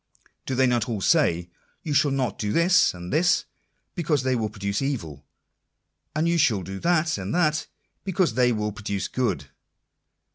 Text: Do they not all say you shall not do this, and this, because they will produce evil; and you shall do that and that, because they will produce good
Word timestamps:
Do 0.47 0.55
they 0.55 0.65
not 0.65 0.89
all 0.89 0.99
say 0.99 1.51
you 1.83 1.93
shall 1.93 2.09
not 2.09 2.39
do 2.39 2.51
this, 2.51 2.95
and 2.95 3.13
this, 3.13 3.45
because 3.93 4.23
they 4.23 4.35
will 4.35 4.49
produce 4.49 4.81
evil; 4.81 5.27
and 6.15 6.27
you 6.27 6.39
shall 6.39 6.63
do 6.63 6.79
that 6.79 7.19
and 7.19 7.35
that, 7.35 7.67
because 8.03 8.33
they 8.33 8.51
will 8.51 8.71
produce 8.71 9.07
good 9.07 9.51